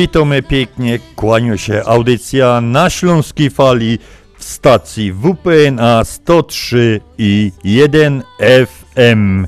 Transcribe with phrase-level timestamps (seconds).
[0.00, 3.98] Witamy pięknie, kłania się audycja na Śląskiej Fali
[4.38, 8.22] w stacji WPNA 103 i 1
[8.66, 9.46] FM.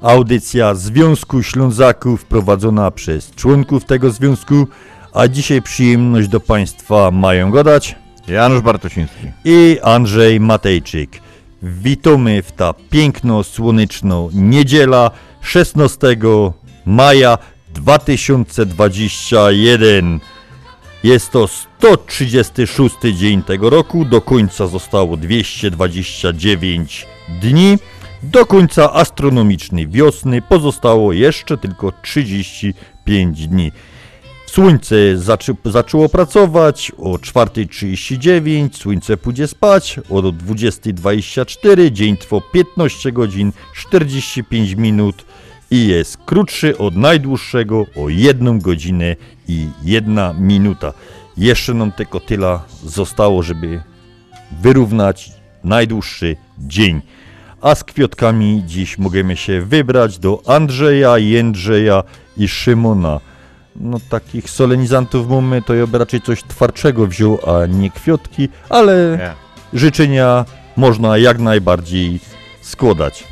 [0.00, 4.66] Audycja Związku Ślązaków prowadzona przez członków tego związku,
[5.12, 7.96] a dzisiaj przyjemność do Państwa mają gadać
[8.28, 9.26] Janusz Bartosiński.
[9.44, 11.20] i Andrzej Matejczyk.
[11.62, 16.16] Witamy w ta piękno słoneczną niedziela 16
[16.86, 17.38] maja
[17.72, 20.20] 2021.
[21.04, 27.06] Jest to 136 dzień tego roku, do końca zostało 229
[27.40, 27.78] dni.
[28.22, 33.72] Do końca astronomicznej wiosny pozostało jeszcze tylko 35 dni.
[34.46, 43.52] Słońce zaczy, zaczęło pracować o 4.39, słońce pójdzie spać o 20.24, dzień trwa 15 godzin
[43.74, 45.24] 45 minut
[45.72, 49.16] i jest krótszy od najdłuższego o 1 godzinę
[49.48, 50.92] i 1 minuta.
[51.36, 53.82] Jeszcze nam tylko tyle zostało, żeby
[54.60, 55.32] wyrównać
[55.64, 57.00] najdłuższy dzień.
[57.60, 62.02] A z kwiatkami dziś możemy się wybrać do Andrzeja, Jędrzeja
[62.36, 63.20] i Szymona.
[63.76, 69.18] No takich solenizantów mamy, to ja by raczej coś twardszego wziął, a nie kwiatki, ale
[69.72, 70.44] życzenia
[70.76, 72.20] można jak najbardziej
[72.60, 73.31] składać.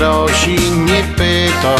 [0.00, 1.76] Prosi, nie pyta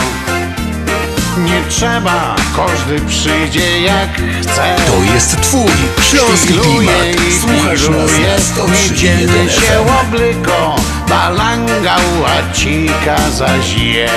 [1.38, 4.10] Nie trzeba, każdy przyjdzie jak
[4.40, 4.76] chce.
[4.86, 5.70] To jest twój
[6.10, 6.94] śląski klimat.
[7.40, 9.88] Słuchasz nas na 103.1 Niedzielny się FM.
[10.00, 10.76] oblyko
[11.08, 14.08] Balanga łacika zaś je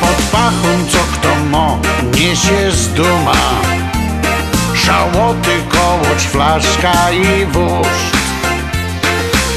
[0.00, 1.78] Pod pachą co kto mo
[2.14, 3.60] Niesie z duma.
[4.74, 8.15] Szałoty, kołocz, flaszka i wóz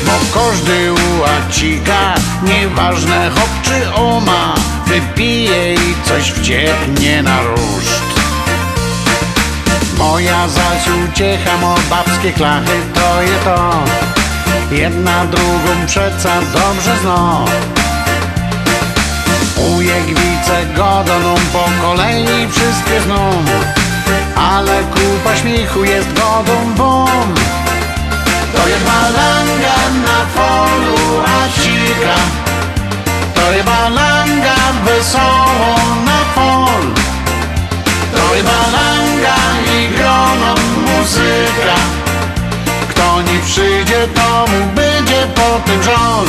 [0.09, 4.55] bo każdy łacika, nieważne hop czy oma,
[4.87, 8.09] wypije i coś wciepnie na ruszt.
[9.97, 13.83] Moja zaś uciecha, mo babskie klachy, to je to.
[14.71, 17.45] Jedna drugą przeca dobrze zno.
[19.77, 23.31] Ujegwice godoną po kolei wszystkie zną,
[24.35, 27.35] ale kupa śmiechu jest godą bom.
[28.55, 29.77] To jest balanga
[30.07, 32.15] na polu acika
[33.35, 34.55] To jest balanga
[34.85, 36.83] wesoło na pol
[38.15, 39.35] To jest balanga
[39.75, 40.55] i grono
[40.85, 41.75] muzyka.
[42.89, 46.27] Kto nie przyjdzie to mu będzie potem żol.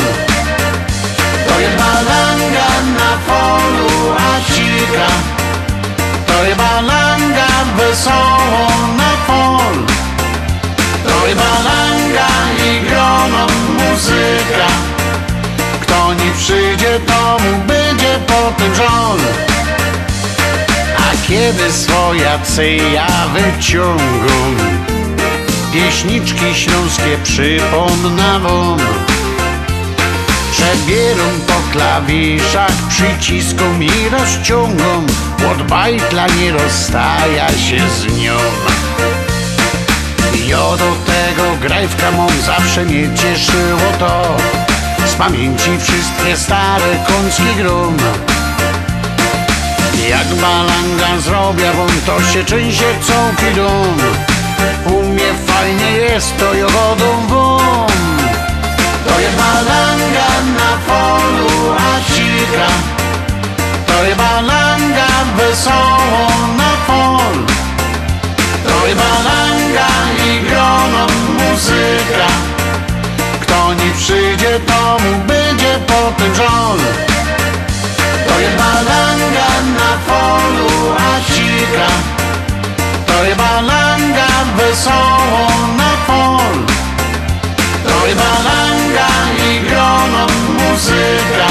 [1.47, 5.07] To jest balanga na polu acika
[6.27, 8.40] To jest balanga wesoło
[17.01, 19.19] przyjdzie to mu będzie potem żol
[20.97, 24.55] A kiedy swoja cyja wyciągą
[25.73, 28.77] Pieśniczki śląskie przypomnę wam
[30.51, 35.05] Przebierą po klawiszach, przyciską i rozciągą
[35.51, 38.37] Od bajtla nie rozstaja się z nią.
[40.47, 44.37] Ja do tego grajwka mą zawsze mnie cieszyło to
[45.21, 47.97] pamięci wszystkie stare kącki grum
[50.09, 53.97] Jak balanga zrobię won, to się częście całki dum
[54.85, 58.17] U mnie fajnie jest to jogodą wum
[59.07, 62.67] To jest balanga na polu acika
[63.87, 65.07] To jest balanga
[65.37, 66.27] wesoło
[66.57, 67.45] na pol.
[68.63, 69.87] To i balanga
[70.25, 72.50] i grono muzyka
[73.73, 76.79] nie przyjdzie tomu, będzie potem żon.
[78.27, 81.91] To jest balanga na folu a cicha.
[83.07, 84.27] To jest balanga
[84.57, 85.47] wesoło
[85.77, 86.55] na pol.
[87.87, 89.07] To jest balanga
[89.49, 91.47] i grono muzyka.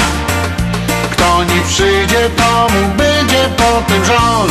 [1.11, 4.49] Kto nie przyjdzie, tomu będzie potem żon.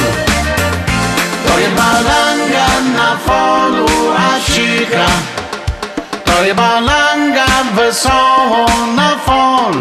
[1.47, 3.87] To jest balanga na folu
[4.17, 5.41] a cicha.
[6.31, 9.75] To je balanga wesoło na fol.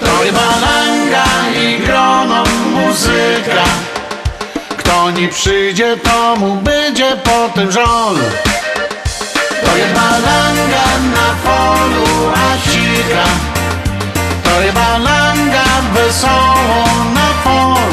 [0.00, 3.64] To je balanga i grono muzyka.
[4.76, 8.16] Kto nie przyjdzie, to mu będzie potem żol.
[9.64, 10.86] To je balanga
[11.16, 13.26] na polu, a sika.
[14.44, 16.84] To je balanga wesoło
[17.14, 17.92] na fol.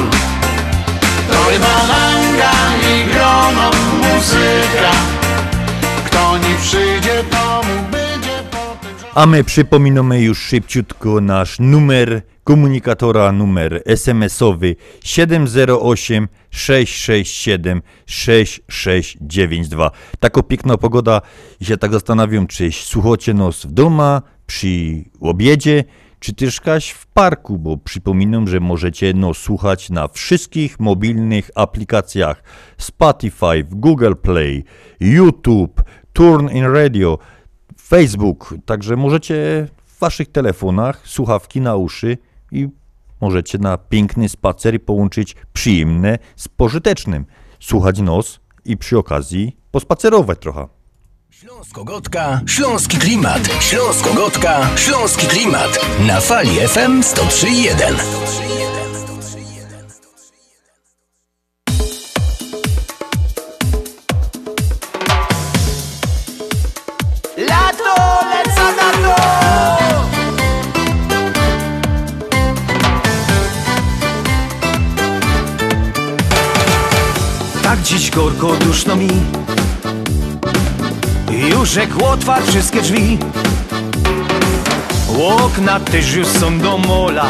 [1.31, 2.51] To je balanga
[2.91, 3.69] i grono
[4.01, 5.14] muzyka
[9.15, 19.91] A my przypominamy już szybciutko nasz numer komunikatora, numer SMS-owy 708 667 6692.
[20.19, 21.21] Taka piękna pogoda
[21.59, 25.83] i się tak zastanawiam, czy słuchacie nas w domu, przy obiedzie,
[26.19, 32.43] czy też kaś w parku, bo przypominam, że możecie nas słuchać na wszystkich mobilnych aplikacjach
[32.77, 34.63] Spotify, Google Play,
[34.99, 35.83] YouTube,
[36.13, 37.19] Turn in Radio,
[37.87, 42.17] Facebook, także możecie w waszych telefonach słuchawki na uszy
[42.51, 42.67] i
[43.21, 47.25] możecie na piękny spacer połączyć przyjemne z pożytecznym.
[47.59, 50.67] Słuchać nos i przy okazji pospacerować trochę.
[51.29, 53.49] Śląsko-Gotka, Śląski Klimat.
[53.59, 55.79] Śląsko-Gotka, Śląski Klimat.
[56.07, 59.14] Na fali FM 103.1.
[78.05, 79.07] dziś gorko duszno mi.
[81.49, 83.17] Już jak otwarł wszystkie drzwi.
[85.27, 87.29] Okna też już są do mola.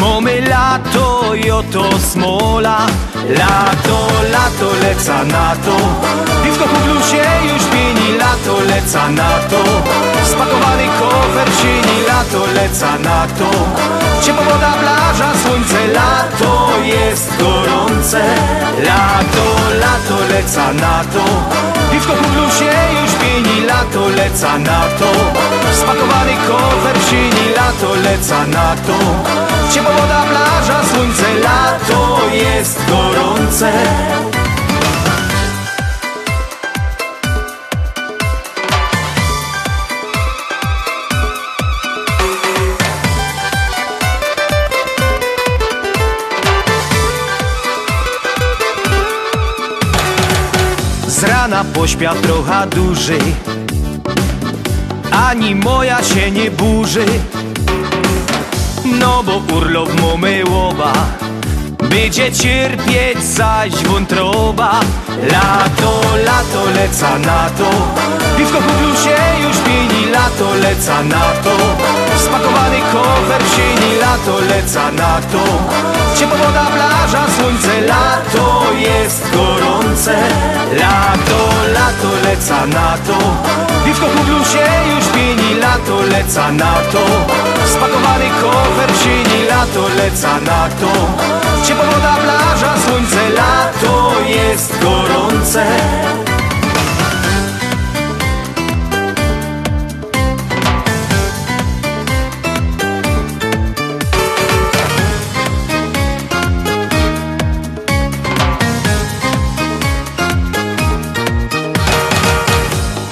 [0.00, 2.86] Mamy lato i oto smola.
[3.28, 5.76] Lato, lato, leca na to.
[6.44, 9.64] Piwko po blusie już pieni Lato, leca na to.
[10.24, 11.48] Spakowany kofer
[12.08, 18.22] Lato, leca na to Ciepła woda, plaża, słońce Lato jest gorące.
[18.78, 19.46] Lato,
[19.80, 21.24] lato, leca na to.
[21.92, 22.72] Piwko po blusie
[23.02, 25.10] już pieni Lato, leca na to.
[25.72, 28.98] Spakowany kofer sieni Lato, leca na to.
[29.70, 33.72] Ciepła woda, plaża, słońce, lato jest gorące
[51.54, 53.18] Z rana pośpiał trochę duży.
[55.12, 57.06] Ani moja się nie burzy.
[59.00, 60.92] No bo urlop mamy łoba
[61.90, 64.80] Będzie cierpieć zaś wątroba
[65.22, 67.70] Lato, lato, leca na to.
[68.36, 71.56] Piwko po blusie już pieni Lato, leca na to.
[72.18, 75.44] Spakowany kofer w sieni Lato, leca na to.
[76.16, 80.14] Ciepła woda, plaża, słońce Lato jest gorące.
[80.72, 81.40] Lato,
[81.74, 83.18] lato, leca na to.
[83.84, 84.66] Piwko po blusie
[84.96, 87.04] już pieni Lato, leca na to.
[87.66, 95.66] Spakowany kofer w sieni Lato, leca na to Ciepła woda, plaża, słońce Lato jest gorące.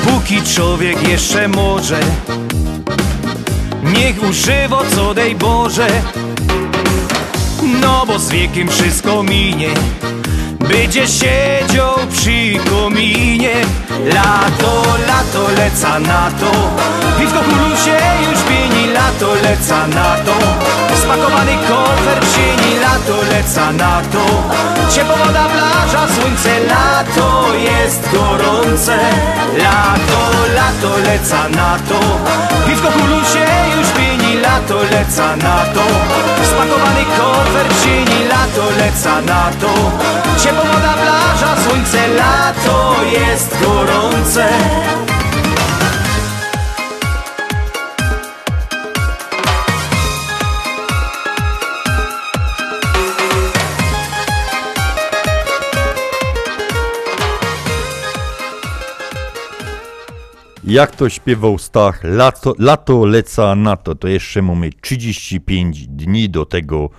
[0.04, 2.00] Póki człowiek jeszcze może
[3.82, 5.88] Niech używa co dej Boże
[7.80, 9.74] No bo z wiekiem wszystko minie.
[10.68, 13.54] Będzie siedział przy kominie.
[14.04, 16.52] Lato, lato, leca na to.
[17.18, 17.98] Piwko kulusie
[18.30, 20.34] już pieni Lato, leca na to.
[20.96, 22.24] Spakowany kofer
[23.02, 24.25] Lato, leca na to.
[24.94, 28.99] Ciepła woda, plaża, słońce Lato jest gorące.
[29.59, 30.21] Lato,
[30.54, 32.00] lato, leca na to.
[32.66, 35.85] Piwko kulusie już pieni Lato, leca na to.
[36.44, 39.73] Spakowany kofer w sieni Lato, leca na to.
[40.42, 44.49] Ciepła woda, plaża, słońce Lato jest gorące
[60.72, 66.46] Jak to śpiewał Stach, lato, lato leca na to, to jeszcze mamy 35 dni do
[66.46, 66.90] tego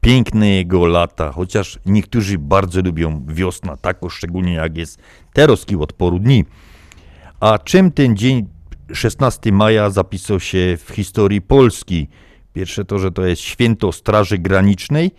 [0.00, 5.00] pięknego lata, chociaż niektórzy bardzo lubią wiosna, tak szczególnie jak jest
[5.32, 6.44] teraz od poru dni.
[7.40, 8.46] A czym ten dzień
[8.92, 12.08] 16 maja zapisał się w historii Polski?
[12.52, 15.10] Pierwsze to, że to jest święto Straży Granicznej.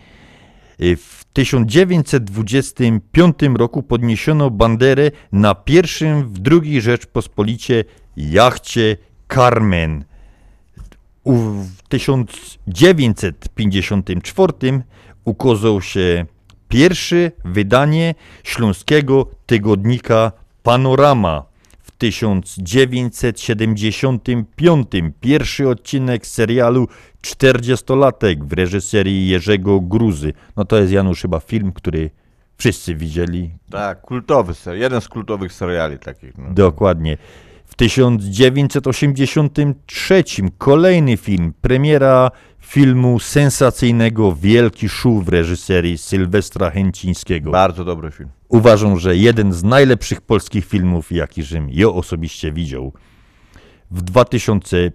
[0.82, 7.84] Y, W 1925 roku podniesiono banderę na pierwszym w II Rzeczpospolicie
[8.18, 8.98] jachcie
[9.34, 10.06] Carmen.
[11.26, 14.54] W 1954
[15.26, 16.26] ukazał się
[16.70, 20.32] pierwsze wydanie śląskiego tygodnika
[20.64, 21.44] Panorama.
[21.84, 24.88] W 1975
[25.22, 26.88] pierwszy odcinek serialu
[27.24, 30.34] 40-latek w reżyserii Jerzego Gruzy.
[30.56, 32.10] No to jest Janusz chyba film, który
[32.58, 36.38] wszyscy widzieli, Tak, kultowy ser, jeden z kultowych seriali takich.
[36.38, 36.54] No.
[36.54, 37.18] Dokładnie.
[37.66, 40.24] W 1983
[40.58, 47.52] kolejny film, premiera filmu sensacyjnego Wielki Szum w reżyserii Sylwestra Chęcińskiego.
[47.52, 48.30] Bardzo dobry film.
[48.50, 52.94] Uważam, że jeden z najlepszych polskich filmów, jaki żem ja osobiście widział.
[53.92, 54.92] W 2000,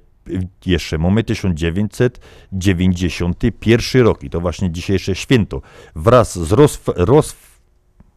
[0.66, 5.62] jeszcze mamy 1991 rok i to właśnie dzisiejsze święto.
[5.96, 7.60] Wraz z rozf, rozf,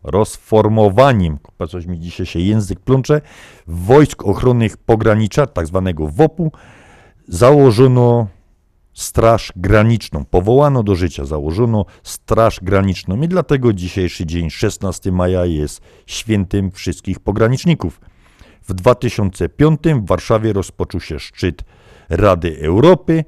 [0.03, 1.39] rozformowaniem,
[1.69, 3.21] coś mi dzisiaj się język plącze,
[3.67, 6.51] wojsk ochronnych pogranicza, tak zwanego WOP-u,
[7.27, 8.27] założono
[8.93, 10.25] Straż Graniczną.
[10.25, 17.19] Powołano do życia, założono Straż Graniczną i dlatego dzisiejszy dzień, 16 maja, jest świętym wszystkich
[17.19, 18.01] pograniczników.
[18.67, 21.63] W 2005 w Warszawie rozpoczął się szczyt
[22.11, 23.25] Rady Europy,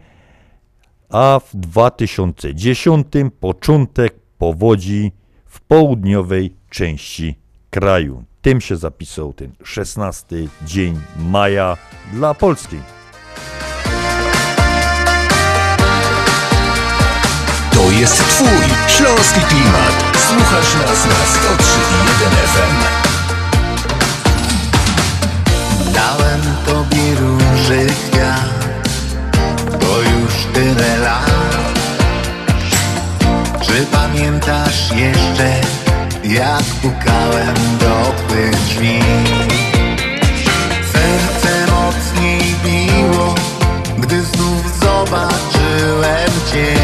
[1.10, 3.08] a w 2010
[3.40, 5.12] początek powodzi
[5.46, 8.24] w południowej części kraju.
[8.42, 10.36] Tym się zapisał ten 16
[10.66, 11.78] dzień maja
[12.14, 12.78] dla Polski.
[17.72, 18.48] To jest Twój
[18.88, 20.18] śląski klimat.
[20.28, 23.04] Słuchasz nas na 103.1 FM.
[25.94, 28.13] Dałem tobie róży kwiat To już
[30.54, 31.32] tyle lat.
[33.62, 35.62] Czy pamiętasz jeszcze
[36.24, 39.00] Jak pukałem do twych drzwi?
[40.94, 43.36] Serce mocniej biło
[43.98, 46.76] Gdy znów zobaczyłem cię.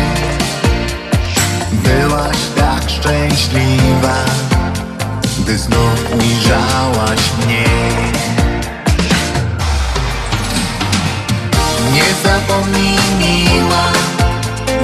[1.72, 4.26] Byłaś tak szczęśliwa
[5.40, 8.19] Gdy znów ujrzałaś mnie
[12.40, 13.92] zapomnij miła,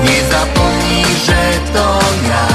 [0.04, 2.48] nie zapomnij, że to ja.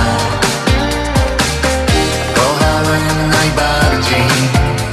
[2.35, 4.29] Kochałem najbardziej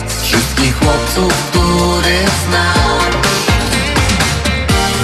[0.08, 3.12] z wszystkich chłopców, których znam.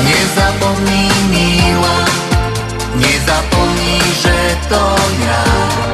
[0.05, 2.05] Nie zapomnij miła,
[2.95, 4.95] nie zapomnij, że to
[5.25, 5.92] ja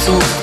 [0.00, 0.39] wszystkich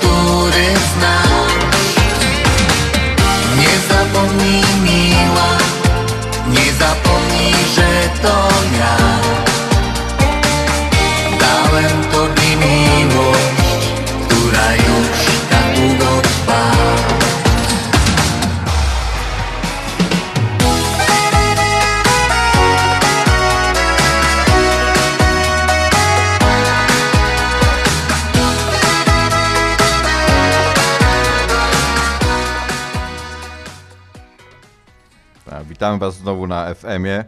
[36.28, 37.24] znowu na FM-ie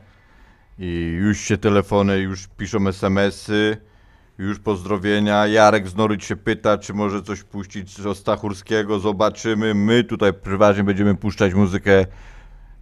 [0.78, 3.76] i już się telefony, już piszą SMS-y,
[4.38, 5.46] już pozdrowienia.
[5.46, 8.98] Jarek z Noryć się pyta, czy może coś puścić z Ostachurskiego.
[8.98, 9.74] Zobaczymy.
[9.74, 12.06] My tutaj prywatnie będziemy puszczać muzykę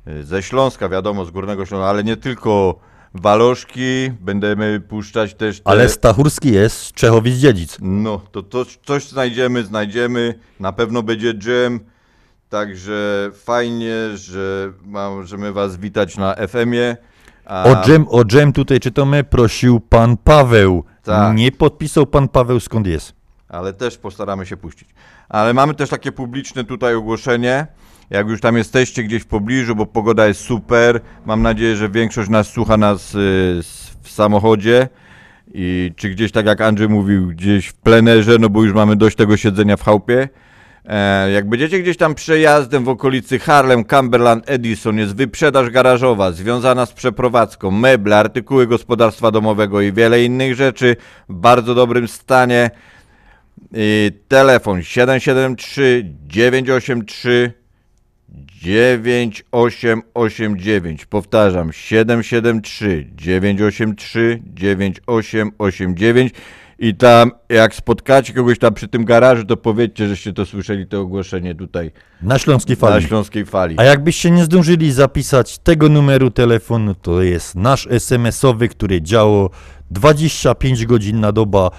[0.09, 2.81] y, ze Śląska, wiadomo, z Górnego Śląska, ale nie tylko
[3.15, 5.71] Waloszki, będziemy puszczać też te...
[5.71, 7.79] Ale Stachurski jest Czechowic Dziedzic.
[7.81, 10.35] No, to, to coś znajdziemy, znajdziemy.
[10.61, 11.81] Na pewno będzie dżem.
[12.49, 16.97] Także fajnie, że możemy Was witać na FM-ie.
[17.45, 20.85] A O dżem, o dżem tutaj czy to my prosił pan Paweł.
[21.02, 21.37] Tak.
[21.37, 23.12] Nie podpisał pan Paweł skąd jest.
[23.49, 24.88] ale też postaramy się puścić.
[25.28, 27.67] Ale mamy też takie publiczne tutaj ogłoszenie.
[28.11, 31.00] Jak już tam jesteście gdzieś w pobliżu, bo pogoda jest super.
[31.26, 33.19] Mam nadzieję, że większość nas słucha nas y,
[34.02, 34.88] w samochodzie.
[35.55, 39.17] I czy gdzieś tak jak Andrzej mówił, gdzieś w plenerze, no bo już mamy dość
[39.17, 40.28] tego siedzenia w chałupie.
[40.88, 46.87] E, jak będziecie gdzieś tam przejazdem w okolicy Harlem, Cumberland, Edison, jest wyprzedaż garażowa związana
[46.87, 50.97] z przeprowadzką, meble, artykuły gospodarstwa domowego i wiele innych rzeczy
[51.28, 52.71] w bardzo dobrym stanie.
[53.75, 57.52] I telefon 773 983
[58.28, 61.06] 9889.
[61.06, 66.32] Powtarzam 773 983 9889.
[66.78, 71.00] I tam, jak spotkacie kogoś tam przy tym garażu, to powiedzcie, żeście to słyszeli, to
[71.00, 71.91] ogłoszenie tutaj
[72.23, 73.06] Na Śląskiej na Fali.
[73.06, 73.75] Śląskiej Fali.
[73.78, 79.50] A jakbyście nie zdążyli zapisać tego numeru telefonu, to jest nasz SMS-owy, który działo
[79.91, 81.71] 25 godzin na doba,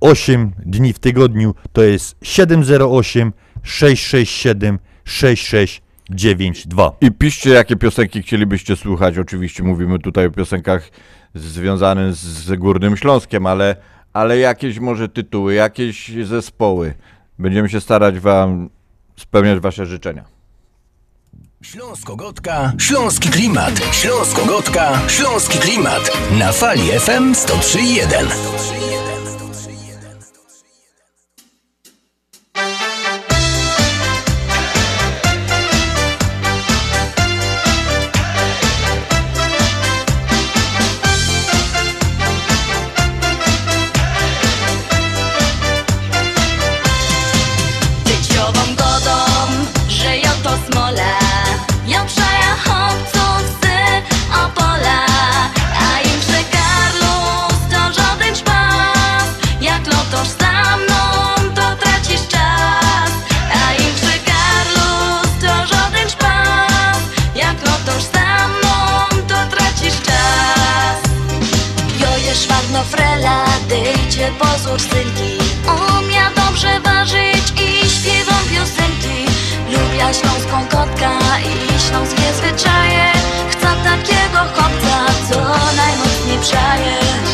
[0.00, 6.92] 8 dni w tygodniu, to jest 708 667 6692.
[7.00, 9.18] I piszcie, jakie piosenki chcielibyście słuchać.
[9.18, 10.90] Oczywiście mówimy tutaj o piosenkach
[11.34, 13.76] związanych z Górnym Śląskiem, ale,
[14.14, 16.94] ale jakieś może tytuły, jakieś zespoły.
[17.38, 18.70] Będziemy się starać Wam
[19.16, 20.24] spełniać Wasze życzenia.
[21.62, 23.80] Śląsko-Gotka, Śląski Klimat.
[23.92, 26.10] Śląsko-Gotka, Śląski Klimat.
[26.38, 29.13] Na fali FM 103.1.
[73.68, 79.18] dejcie pozór synki Umia dobrze ważyć i śpiewam piosenki.
[79.68, 83.12] Lubia śląską kotka i śląskie zwyczaje.
[83.50, 85.40] Chcę takiego chłopca, co
[85.76, 87.33] najmocniej przaje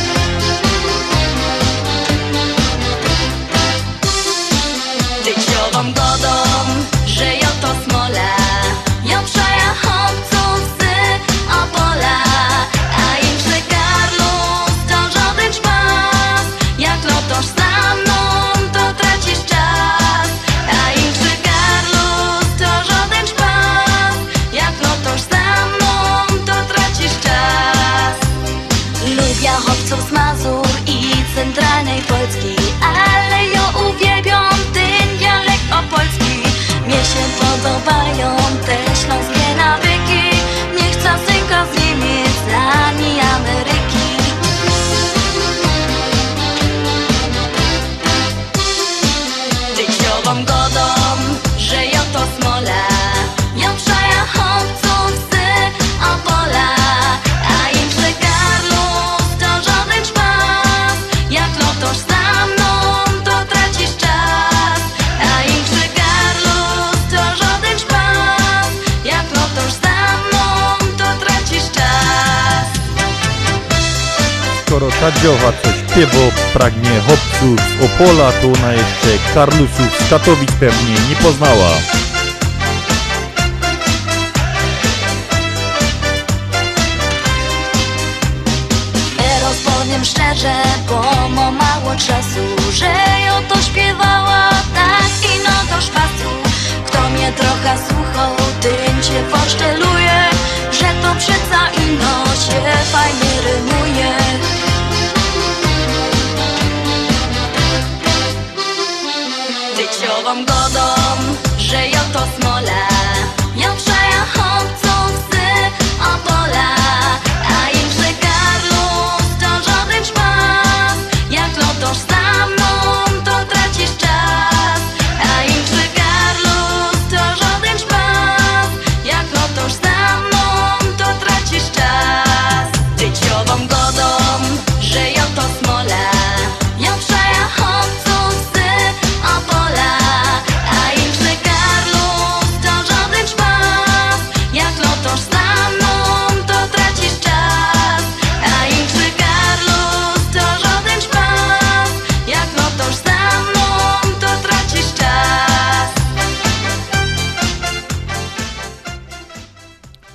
[37.91, 38.50] fire
[75.01, 76.19] Skoro ta dziowa coś śpiewo,
[76.53, 81.71] pragnie chłopców z Opola, to ona jeszcze Karlusów z Katowic pewnie nie poznała.
[89.17, 90.55] Teraz powiem szczerze,
[90.89, 92.95] bo mam mało czasu Że
[93.27, 96.31] ją to śpiewała tak i no do szpasu
[96.87, 99.90] Kto mnie trochę słuchał, tym cię poszczeluje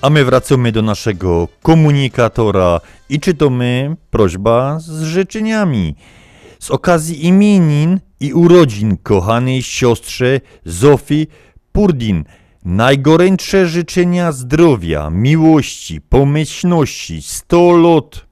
[0.05, 5.95] A my wracamy do naszego komunikatora i czytamy prośba z życzeniami.
[6.59, 11.27] Z okazji imienin i urodzin kochanej siostrze Zofii
[11.71, 12.23] Purdin
[12.65, 18.25] najgorętsze życzenia zdrowia, miłości, pomyślności, 100 lot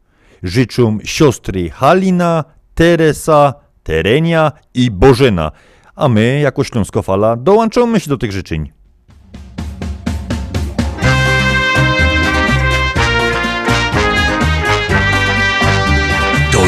[0.43, 2.43] życzą siostry Halina,
[2.75, 5.51] Teresa, Terenia i Bożena.
[5.95, 8.83] A my, jako Śląskofala, dołączamy się do tych życzeń.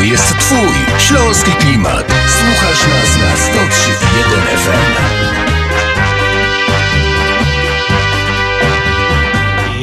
[0.07, 2.13] Jest twój śląski klimat.
[2.27, 4.93] Słuchasz nas na 103.1 FM.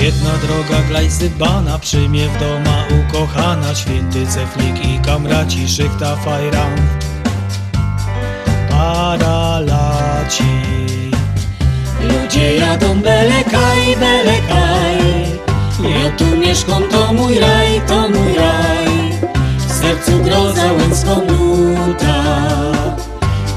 [0.02, 3.74] Jedna droga glajzybana przyjmie w doma ukochana.
[3.74, 6.76] Święty Ceflik i kamraci szychta fajran
[8.70, 10.44] Paralaci.
[12.02, 15.02] Ludzie jadą belekaj, belekaj
[15.82, 18.81] Ja tu mieszkam, to mój raj, to mój raj
[19.82, 22.22] sercu groza łęcką nuta.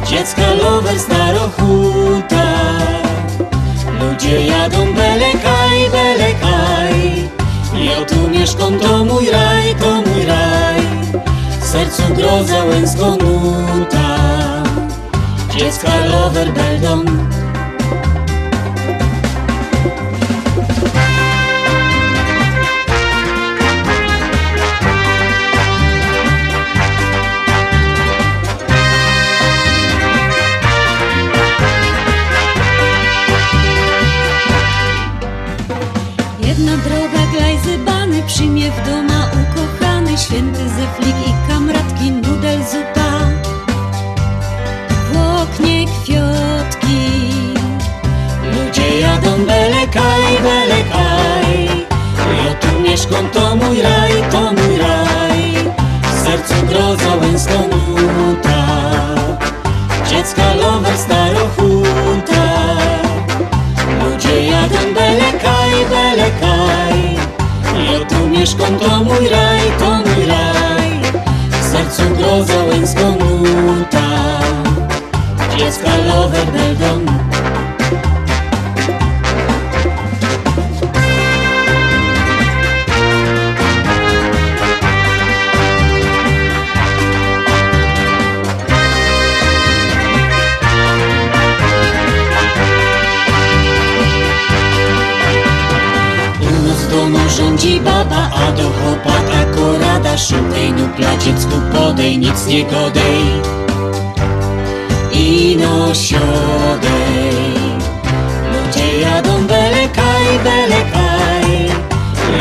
[0.10, 2.46] Dziecka lover starochuta
[4.00, 6.96] Ludzie jadą belekaj, belekaj.
[7.74, 10.82] Ja tu mieszkam, to mój raj, to mój raj.
[11.62, 14.10] W sercu groza łęcką nuta.
[15.58, 17.06] Dziecka lover beldon
[52.96, 55.40] Mieszkam, to mój raj, to mój raj.
[56.02, 58.66] W sercu groza łęską nuta.
[60.10, 62.46] Dziecka lover starochuta
[64.00, 67.16] Ludzie jadą belekaj, belekaj.
[67.92, 70.90] Ja tu mieszkam, to mój raj, to mój raj.
[71.52, 73.35] W sercu groza łęską nuta
[100.18, 103.24] Szukaj nupla dziecku podej, nic nie godej
[105.12, 107.36] I no siodej
[108.54, 111.26] Ludzie jadą belekaj, belekaj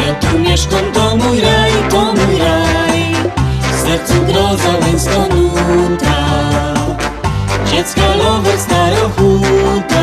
[0.07, 2.99] Ja tu mieszkam, to mój raj, to mój raj.
[3.73, 6.19] W sercu groza łęcką nuta.
[7.71, 9.94] Dziecka lover starochuta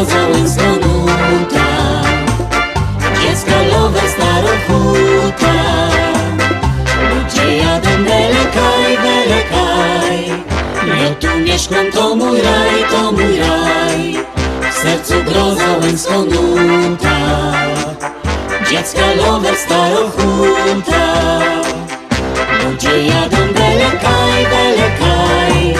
[0.00, 1.66] groza łęcka nuta
[3.22, 5.54] Dziecka lowe starochuta.
[7.10, 10.28] Ludzie jadą belekaj, belekaj
[11.02, 14.24] Ja tu mieszkam, to mój raj, to mój raj.
[14.70, 17.16] W sercu groza łęcką nuta.
[18.70, 21.04] Dziecka lover starochuta.
[22.64, 25.74] Ludzie jadą belekaj, belekaj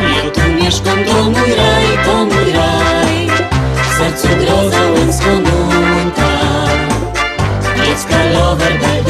[0.00, 2.35] Ja tu mieszkam, to mój raj, to mój raj
[4.16, 6.28] Sercu groza łęcką nuta
[7.76, 9.05] Dziecka lover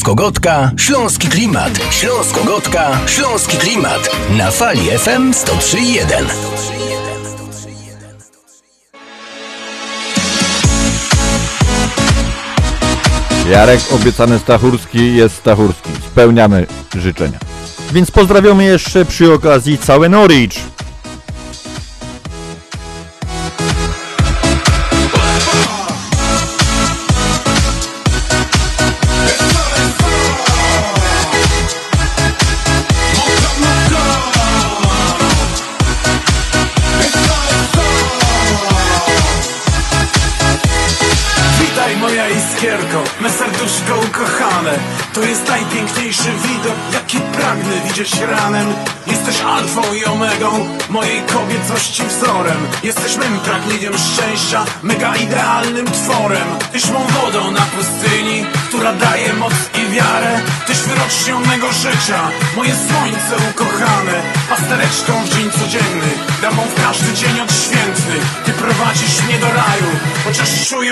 [0.00, 1.78] Śląsko-Gotka, Śląski Klimat.
[1.90, 4.10] Śląsko-Gotka, Śląski Klimat.
[4.38, 6.24] Na fali FM 103.1.
[13.50, 15.90] Jarek obiecany Stachurski jest Stachurski.
[16.12, 17.38] Spełniamy życzenia.
[17.92, 20.60] Więc pozdrawiamy jeszcze przy okazji całe Norwich.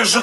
[0.09, 0.23] Czuję,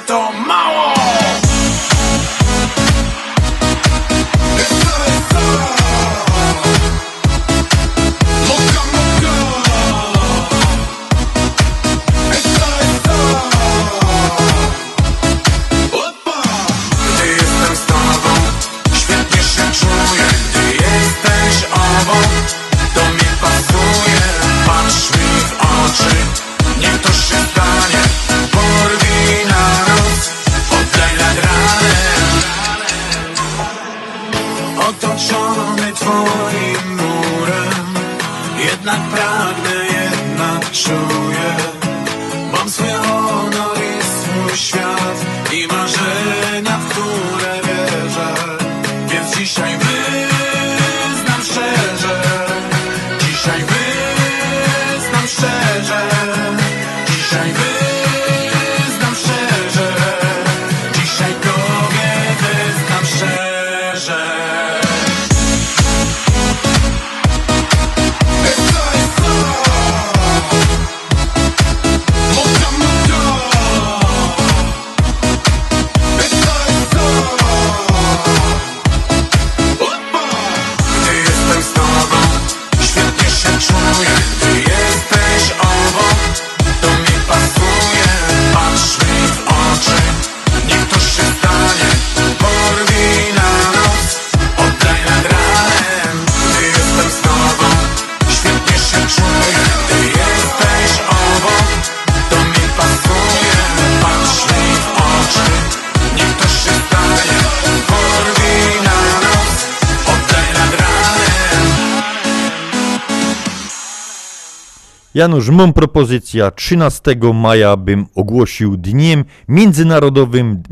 [115.16, 116.50] Janusz, mam propozycja.
[116.50, 120.62] 13 maja bym ogłosił dniem międzynarodowym,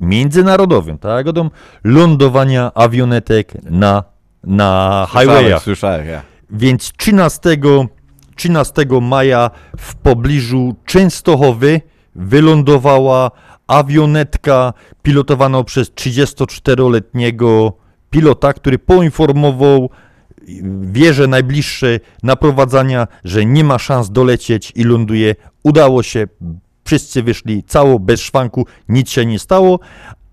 [0.00, 1.26] międzynarodowym, tak,
[1.84, 4.04] lądowania awionetek na,
[4.44, 5.62] na highwayach.
[5.62, 6.22] Słyszałem, ja.
[6.50, 7.56] Więc 13,
[8.36, 11.80] 13 maja w pobliżu Częstochowy
[12.14, 13.30] wylądowała
[13.66, 17.72] awionetka pilotowana przez 34-letniego
[18.10, 19.90] pilota, który poinformował
[20.80, 25.34] wieże najbliższe naprowadzania, że nie ma szans dolecieć i ląduje.
[25.62, 26.26] Udało się,
[26.84, 29.80] wszyscy wyszli cało, bez szwanku, nic się nie stało.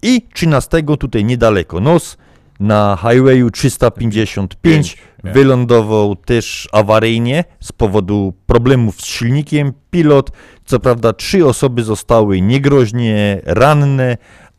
[0.02, 2.18] I 13 tutaj niedaleko nos,
[2.60, 10.32] na highwayu 355 wylądował też awaryjnie z powodu problemów z silnikiem pilot.
[10.66, 14.18] Co prawda trzy osoby zostały niegroźnie ranne,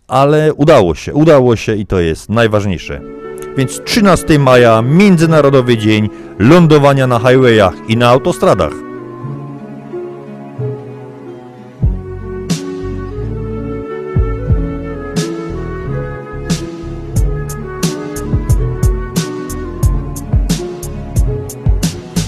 [0.08, 3.27] ale udało się, udało się i to jest najważniejsze.
[3.58, 8.72] Więc 13 maja, Międzynarodowy Dzień Lądowania na Highwayach i na autostradach.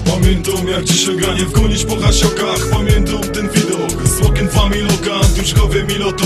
[0.05, 4.47] Pamiętam jak dzisiaj granie wgonić po hasiokach Pamiętam ten widok z okien
[5.41, 6.25] familoka Duszkowie miloto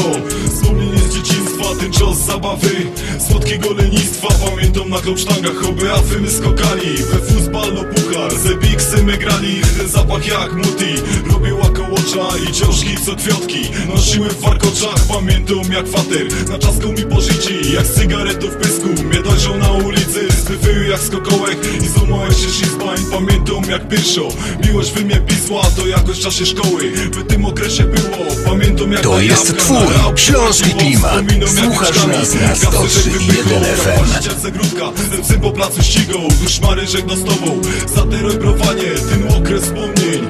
[0.49, 2.91] Wspomnienie z dzieciństwa, ten czas zabawy.
[3.30, 6.95] Słodkiego lenistwa Pamiętam na klopsztangach Oby afy my skokali.
[6.97, 9.62] We futbal no puchar Ze bigsy my grali.
[9.78, 11.01] Ten zapach jak muti
[11.32, 13.62] Robił okołocza i ciążki co kwiatki.
[13.95, 16.49] Nosiły w warkoczach Pamiętam jak fater.
[16.49, 17.99] Na czaską mi pożyci Jak z
[18.41, 18.89] w pysku.
[19.04, 19.19] Mnie
[19.60, 21.58] na ulicy Z Wszyscy wyły jak skokołek.
[21.84, 24.28] I złamałem się szizba I pamiętam jak pierwszo.
[24.65, 26.91] Miłość wy mnie pisła, to jakoś w czasie szkoły.
[26.91, 31.24] W tym okresie było, pamiętam jak To jest twój śląski klimat.
[31.63, 35.24] Słuchasz nas na Gawcy 103,1 wypychał, jak FM.
[35.24, 37.62] Syn po placu ścigał, duszmary żegna z tobą
[37.96, 40.28] Zateruj browanie, ten okres wspomnień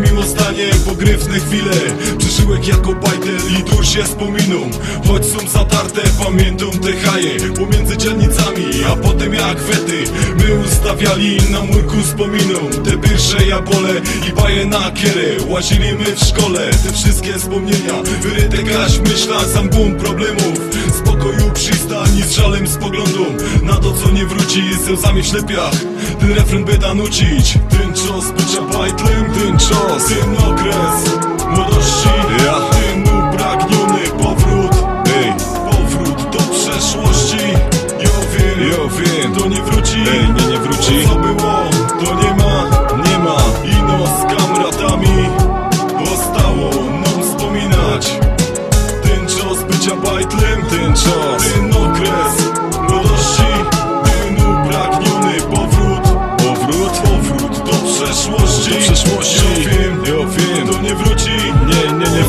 [0.00, 1.72] Miło stanie, pogryfne chwile.
[2.18, 4.70] Przeżyłek jako bajtel i dusz je wspominą
[5.06, 7.30] Choć są zatarte, pamiętam te haje.
[7.40, 10.04] Pomiędzy dzielnicami, a potem jak wety.
[10.38, 13.92] My ustawiali na murku wspominą Te pierwsze jabole
[14.28, 19.46] i baje na kierę Łazili my w szkole, te wszystkie wspomnienia Wyryte gaś w myślach,
[19.46, 20.58] sam bum problemów.
[20.98, 23.24] Spokoju przystań i z żalem spoglądą
[23.62, 25.74] Na to co nie wróci, z łzami w ślepiach.
[26.20, 27.58] Ten refren by nucić.
[27.70, 31.04] Ten czas bycia bajtlem, ten czas Ten okres
[31.50, 32.08] młodości
[32.46, 32.54] ja.
[32.70, 34.72] Ten upragniony powrót.
[35.16, 35.32] Ej,
[35.70, 37.52] powrót do przeszłości.
[38.00, 39.34] Ja wiem, ja wiem.
[39.34, 41.06] To nie wróci, Ej, nie, nie wróci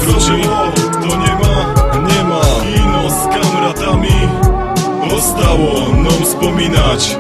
[0.08, 0.50] nie, nie, nie wróci
[1.10, 1.74] To nie ma,
[2.08, 2.42] nie ma
[2.76, 4.16] Ino z kamratami
[5.10, 7.18] Zostało nam wspominać.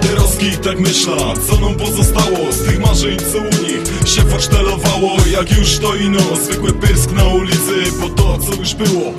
[0.00, 1.16] Teroski tak myśla,
[1.48, 6.20] co nam pozostało Z tych marzeń, co u nich się forsztelowało Jak już to ino,
[6.42, 9.12] zwykły pysk na ulicy Bo to, co już było,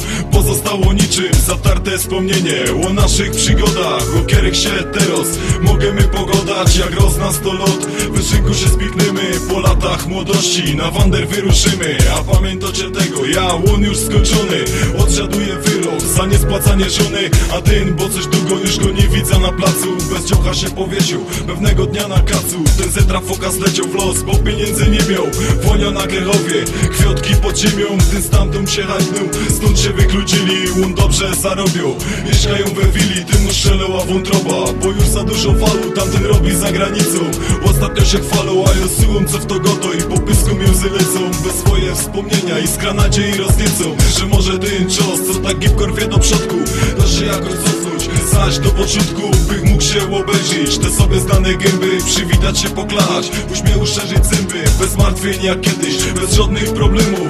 [0.45, 1.33] pozostało niczym.
[1.47, 4.03] Zatarte wspomnienie o naszych przygodach.
[4.19, 5.27] O których się teraz
[5.61, 11.27] możemy pogodać Jak roz nas to lot, wyszynku się spikniemy Po latach młodości na wander
[11.27, 11.97] wyruszymy.
[12.17, 14.63] A pamiętacie tego, ja łon już skończony.
[14.97, 17.29] Odsiaduję wyrok za niespłacanie żony.
[17.57, 19.97] A ten, bo coś długo już go nie widzę na placu.
[20.13, 22.63] Bez dziocha się powiesił, pewnego dnia na kacu.
[22.77, 25.25] Ten zetra foka zleciał w los, bo pieniędzy nie miał.
[25.63, 27.87] Wonia na Grechowie, kwiotki pod ziemią.
[28.11, 29.25] Ten stamtąd się hajtnął,
[29.57, 29.89] stąd się
[30.35, 31.95] wykluczyli On dobrze zarobił,
[32.25, 37.19] mieszkają we willi Tym strzelała wątroba, bo już za dużo walu Tamten robi za granicą,
[37.65, 40.89] ostatnio się chwalą A ja słucham co w to goto i po pysku mi łzy
[40.89, 41.31] lecą.
[41.43, 43.83] Bez swoje wspomnienia, iskra nadziei rozniecą
[44.19, 46.55] Że może ten czas, co tak gipko rwie do przodku
[46.97, 51.97] Da się jakoś cofnąć, zaś do początku Bych mógł się obejrzeć, te sobie znane gęby
[52.05, 57.24] Przywitać się, poklać, uśmiechu szerzyć zęby Bez martwień jak kiedyś, bez żadnych problemów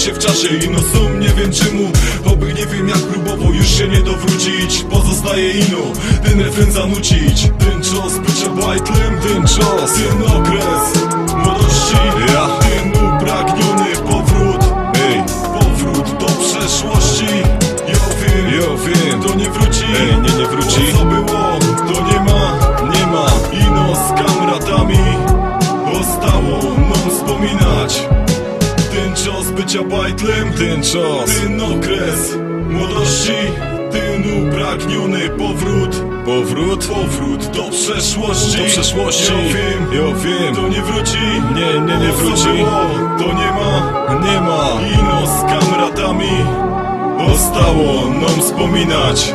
[0.00, 1.92] się w czasie i no sum nie wiem czemu.
[2.24, 4.84] Oby nie wiem jak próbował już się nie dowrócić.
[4.90, 5.82] Pozostaje ino,
[6.24, 7.50] ten refren zanucić.
[7.58, 11.04] Ten czas bycia bajtlem, ten czas Ten okres
[11.44, 11.96] młodości
[12.34, 12.48] ja.
[12.60, 15.22] Ten upragniony powrót Ej,
[15.60, 17.34] powrót do przeszłości.
[17.88, 20.39] Ja wiem, ja wiem, to nie wróci Ej, nie, nie
[29.70, 31.40] bycia bajtlem, ten czas.
[31.40, 32.36] Ten okres
[32.70, 33.32] młodości
[33.92, 36.04] Ten upragniony powrót.
[36.24, 38.58] Powrót, powrót do przeszłości.
[38.58, 39.32] Do przeszłości.
[39.32, 40.54] Ja wiem, ja wiem.
[40.54, 41.18] To nie wróci,
[41.54, 42.64] nie, nie, nie wróci.
[43.18, 43.80] To nie ma,
[44.24, 44.80] nie ma.
[44.98, 46.44] Ino z kamratami.
[47.28, 49.34] Zostało nam wspominać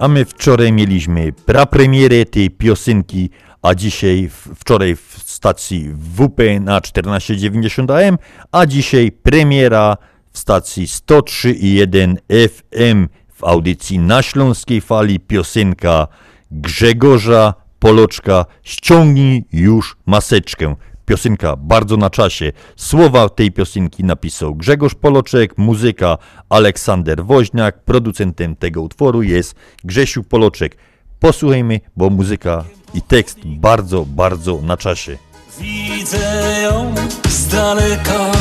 [0.00, 3.30] A my wczoraj mieliśmy prapremierę tej piosenki,
[3.62, 8.18] a dzisiaj, wczoraj w stacji WP na 1490 AM,
[8.52, 9.96] a dzisiaj premiera
[10.32, 12.16] w stacji 103,1
[12.48, 16.06] FM w audycji na Śląskiej Fali piosenka
[16.50, 20.74] Grzegorza Poloczka Ściągnij już maseczkę.
[21.10, 22.52] Piosenka bardzo na czasie.
[22.76, 29.54] Słowa tej piosenki napisał Grzegorz Poloczek, muzyka Aleksander Woźniak, producentem tego utworu jest
[29.84, 30.76] Grzesiu Poloczek.
[31.20, 35.18] Posłuchajmy, bo muzyka i tekst bardzo, bardzo na czasie.
[35.60, 36.94] Widzę ją
[37.28, 38.32] z daleka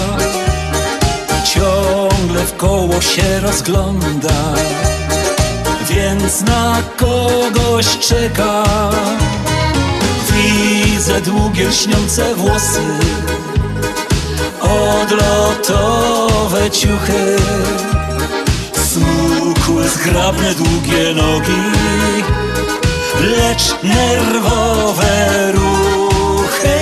[1.54, 4.54] Ciągle w koło się rozgląda
[5.90, 8.64] Więc na kogoś czeka
[10.32, 10.79] Widzę
[11.26, 12.82] długie lśniące włosy
[14.62, 17.36] Odlotowe ciuchy
[18.74, 21.62] Smukłe, zgrabne, długie nogi
[23.22, 26.80] Lecz nerwowe ruchy.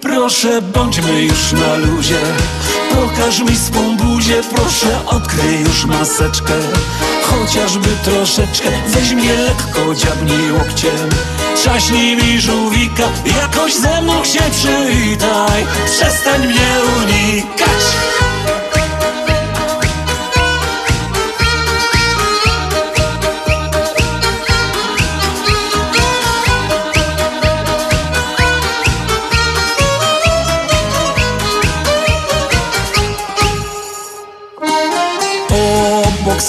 [0.00, 2.20] Proszę bądźmy już na luzie
[2.96, 6.54] Pokaż mi swą buzię, proszę odkryj już maseczkę.
[7.22, 11.08] Chociażby troszeczkę, weź mnie lekko, dziabnij łokciem.
[11.56, 13.08] Trzaśnij mi żółwika,
[13.40, 15.66] jakoś ze mną się przywitaj.
[15.86, 17.82] Przestań mnie unikać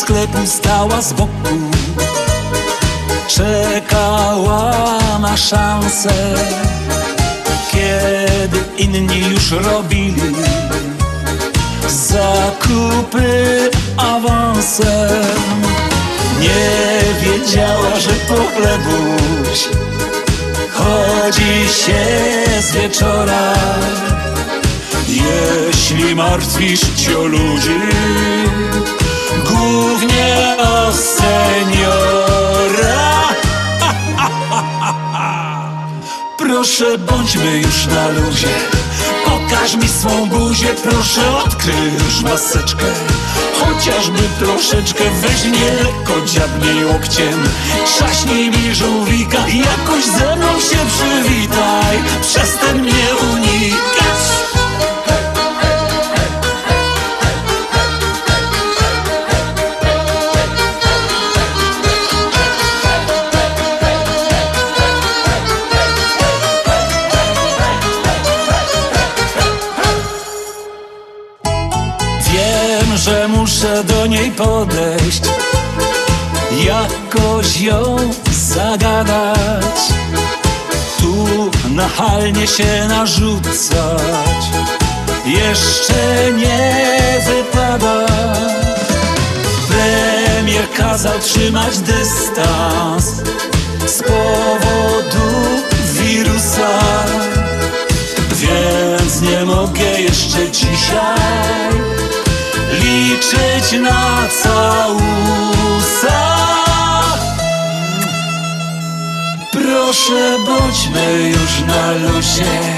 [0.08, 1.58] sklepu stała z boku.
[3.28, 6.14] Czekała na szansę
[7.72, 10.36] Kiedy inni już robili
[11.88, 15.62] Zakupy awansem
[16.40, 19.68] Nie wiedziała, że po chlebuś
[20.74, 22.06] Chodzi się
[22.62, 23.54] z wieczora.
[25.08, 27.80] Jeśli martwisz się o ludzi
[29.58, 32.48] Głównie o seniora.
[36.38, 38.48] Proszę bądźmy już na luzie.
[39.26, 42.86] Pokaż mi swą buzię, proszę odkryj już maseczkę.
[43.60, 47.44] Chociażby troszeczkę weź mnie lekko dziabnij łokciem.
[47.86, 51.98] Trzaśnij mi żółwika jakoś ze mną się przywitaj.
[52.22, 54.47] Przestań mnie unikać
[76.68, 77.96] Jakoś ją
[78.32, 79.98] zagadać.
[81.00, 81.28] Tu
[81.70, 84.44] nachalnie się narzucać
[85.26, 86.84] Jeszcze nie
[87.26, 88.06] wypada
[89.70, 93.06] Premier kazał trzymać dystans
[93.86, 95.30] Z powodu
[95.94, 96.80] wirusa
[98.32, 101.72] Więc nie mogę jeszcze dzisiaj
[102.82, 106.37] liczyć na całusa
[109.88, 112.78] Proszę bądźmy już na luzie.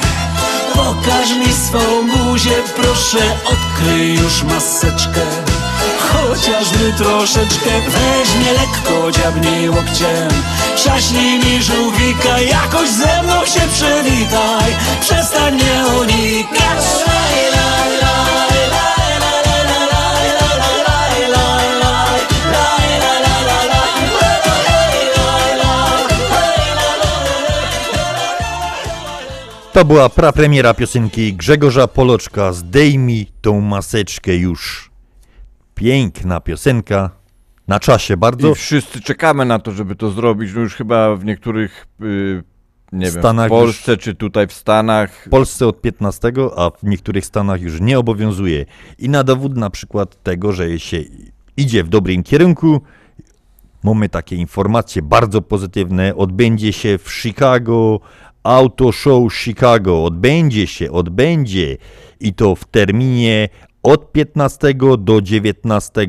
[0.73, 5.21] Pokaż mi swą buzię, proszę odkryj już maseczkę.
[5.99, 10.29] Chociażby troszeczkę weź mnie lekko, dziabnij łokciem.
[10.75, 14.75] Trzaśnij mi żółwika, jakoś ze mną się przywitaj.
[15.01, 16.83] Przestań mnie unikać.
[17.07, 18.38] Laj, laj, laj,
[29.79, 34.91] To była prapremiera piosenki Grzegorza Poloczka Zdejmij tą maseczkę już.
[35.75, 37.09] Piękna piosenka,
[37.67, 38.51] na czasie bardzo.
[38.51, 40.51] I wszyscy czekamy na to, żeby to zrobić.
[40.55, 42.43] No już chyba w niektórych, y,
[42.91, 45.23] nie wiem, Stanach w Polsce czy tutaj w Stanach.
[45.25, 48.65] W Polsce od 15, a w niektórych stanach już nie obowiązuje.
[48.97, 50.97] I na dowód na przykład tego, że się
[51.57, 52.81] idzie w dobrym kierunku,
[53.83, 56.15] mamy takie informacje bardzo pozytywne.
[56.15, 57.99] Odbędzie się w Chicago
[58.43, 60.03] Auto Show Chicago.
[60.03, 61.77] Odbędzie się, odbędzie
[62.19, 63.49] i to w terminie
[63.83, 66.07] od 15 do 19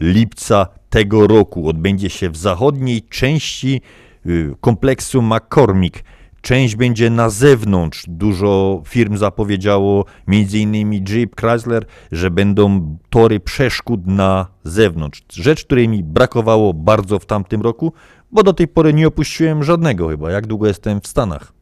[0.00, 1.68] lipca tego roku.
[1.68, 3.80] Odbędzie się w zachodniej części
[4.26, 6.04] y, kompleksu McCormick.
[6.40, 8.04] Część będzie na zewnątrz.
[8.08, 11.04] Dużo firm zapowiedziało, m.in.
[11.08, 15.22] Jeep, Chrysler, że będą tory przeszkód na zewnątrz.
[15.32, 17.92] Rzecz, której mi brakowało bardzo w tamtym roku,
[18.32, 20.30] bo do tej pory nie opuściłem żadnego chyba.
[20.30, 21.61] Jak długo jestem w Stanach?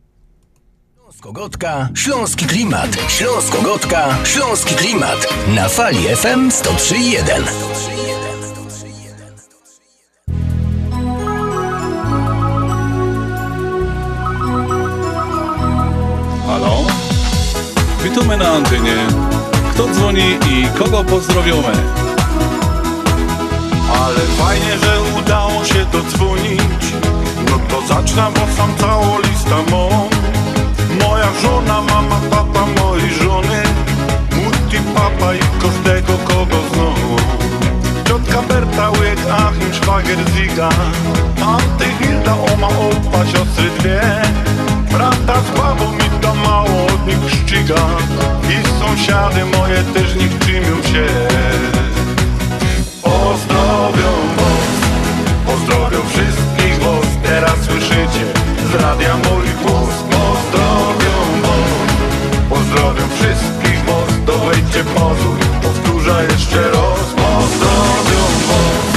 [1.11, 2.97] Śląsko-Gotka, Śląski Klimat.
[3.09, 5.27] Śląsko-Gotka, Śląski Klimat.
[5.55, 7.43] Na fali FM 103.1.
[16.47, 16.77] Halo?
[18.05, 18.97] Witamy na antenie.
[19.75, 21.73] Kto dzwoni i kogo pozdrowiamy?
[24.01, 26.85] Ale fajnie, że udało się dodzwonić
[27.51, 30.30] No to zacznę, bo sam całą listę mam
[31.21, 33.63] Moja żona, mama, papa mojej żony
[34.37, 37.17] Mutti, papa i każdego, kogo znam
[38.09, 40.69] Ciotka Berta, łyk, Achim, szwagier, Ziga.
[41.47, 44.01] Anty, Hilda, oma, opa, siostry dwie.
[44.93, 47.87] Brata z babą mi to mało od nich szczyga
[48.51, 51.07] I sąsiady moje też nich czymią się.
[53.03, 54.71] Pozdrowią was,
[55.47, 57.07] pozdrowią wszystkich was.
[57.23, 58.25] Teraz słyszycie
[58.73, 59.40] z radia mój
[64.81, 67.07] się pozór Powtórzę jeszcze raz.
[67.17, 68.91] Pozdrowią was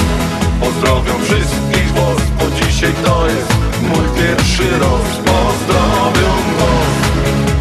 [0.59, 5.07] Pozdrowią wszystkich was Bo dzisiaj to jest mój pierwszy raz.
[5.25, 6.93] Pozdrowią was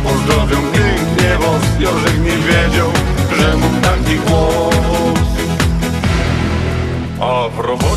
[0.04, 1.80] Pozdrowią pięknie was.
[1.80, 2.88] Jorzek nie wiedział,
[3.38, 5.26] że mu taki głos.
[7.20, 7.91] A propos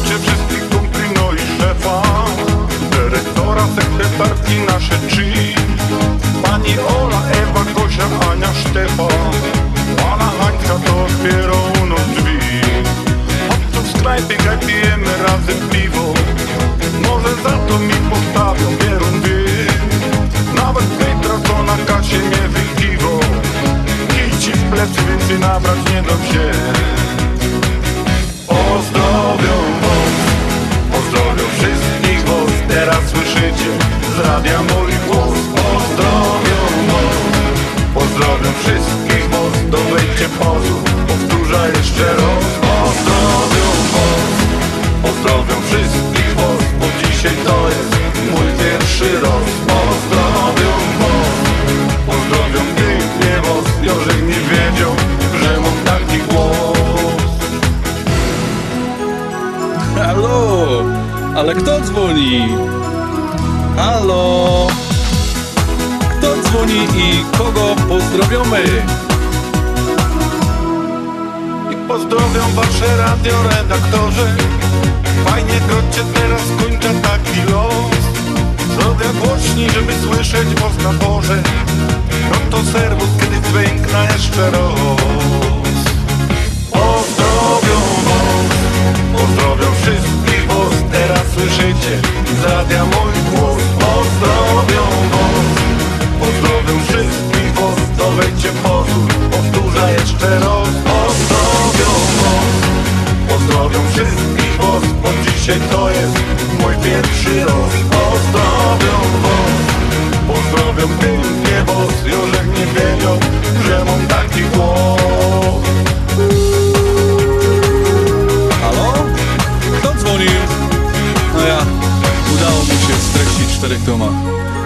[123.86, 124.12] Toma.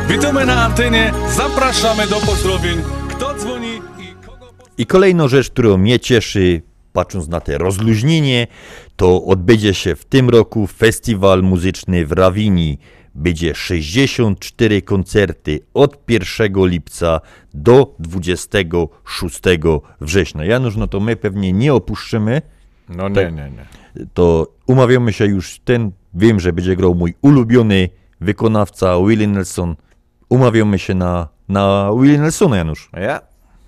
[0.10, 2.78] Witamy na antenie, zapraszamy do pozdrowień.
[3.10, 3.68] Kto dzwoni
[4.00, 4.48] i kogo...
[4.78, 6.62] I kolejną rzecz, którą mnie cieszy,
[6.94, 8.48] patrząc na te rozluźnienie,
[8.96, 12.78] to odbędzie się w tym roku festiwal muzyczny w Rawini.
[13.16, 17.22] Będzie 64 koncerty od 1 lipca
[17.54, 19.40] do 26
[20.02, 20.46] września.
[20.46, 22.42] Janusz, no to my pewnie nie opuszczymy.
[22.90, 23.36] No nie, tak.
[23.36, 23.66] nie, nie.
[24.14, 27.90] To umawiamy się już ten, wiem, że będzie grał mój ulubiony
[28.22, 29.76] wykonawca Willie Nelson.
[30.30, 32.90] Umawiamy się na, na Willie Nelsona, Janusz.
[32.94, 33.22] Ja?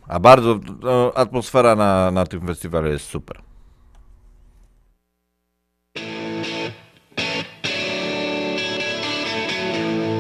[0.08, 3.42] A bardzo no, atmosfera na, na tym festiwalu jest super.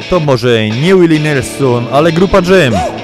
[0.09, 3.00] To może nie Willie Nelson, ale grupa Jam.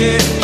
[0.00, 0.39] shit.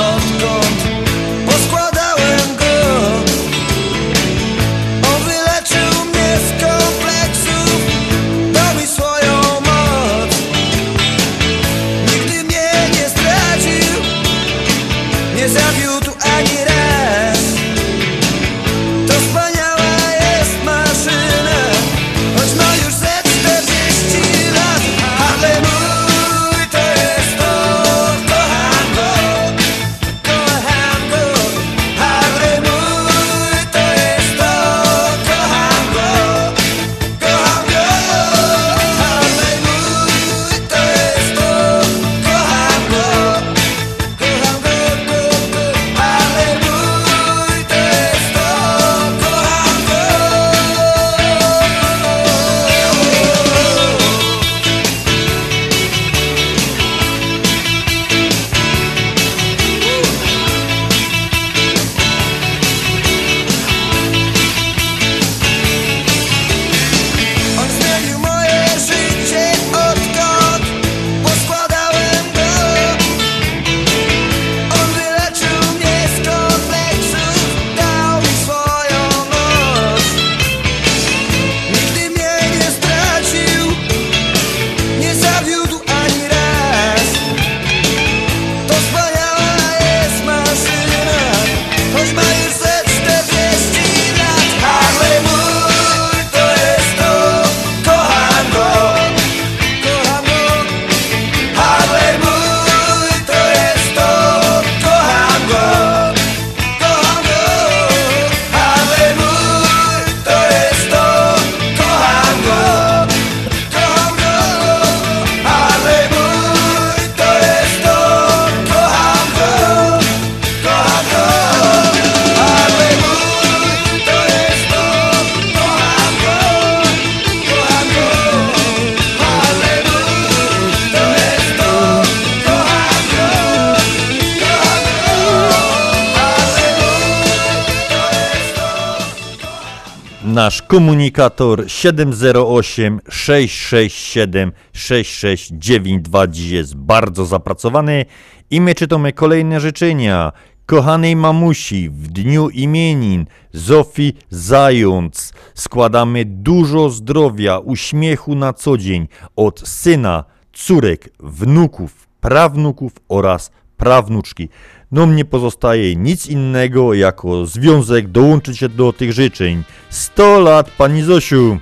[140.46, 148.04] Nasz komunikator 708 667 6692 dziś jest bardzo zapracowany
[148.50, 150.32] i my czytamy kolejne życzenia.
[150.66, 159.68] Kochanej mamusi w dniu imienin Zofii Zając składamy dużo zdrowia, uśmiechu na co dzień od
[159.68, 164.48] syna, córek, wnuków, prawnuków oraz prawnuczki.
[164.92, 169.62] No mnie pozostaje nic innego jako związek dołączyć się do tych życzeń.
[169.90, 171.58] 100 lat pani Zosiu!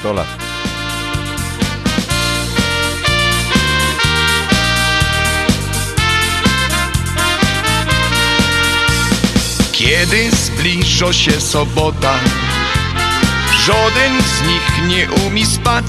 [0.00, 0.26] 100 lat.
[9.72, 12.14] Kiedy zbliża się sobota
[13.64, 15.84] Żaden z nich nie umie spać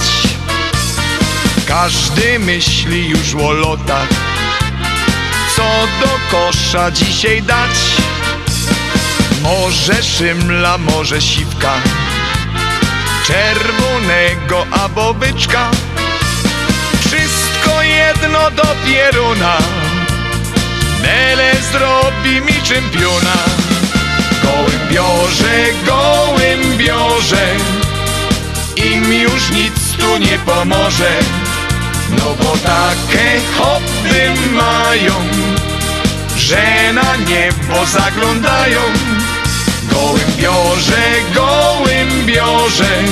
[1.68, 4.25] Każdy myśli już o lotach
[6.02, 7.76] Do kosza dzisiaj dać?
[9.42, 11.74] Może szymla, może siwka
[13.26, 15.72] Czerwonego albo byczka.
[17.00, 19.58] Wszystko jedno do pieruna
[21.02, 23.38] Bele zrobi mi czempiona.
[24.44, 27.48] Gołębiorze, gołębiorze
[28.76, 31.12] Im już nic tu nie pomoże.
[32.10, 35.14] No bo takie hobby mają
[36.46, 38.80] Że na niebo zaglądają
[39.92, 43.04] Gołębiorze, gołębiorze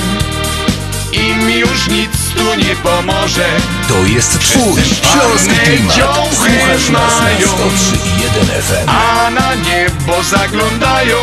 [1.12, 3.46] Im już nic tu nie pomoże
[3.88, 5.94] To jest twój śląski klimat.
[5.94, 8.88] Słuchasz nas na 103 i 1 FM.
[8.88, 11.16] a na niebo zaglądają.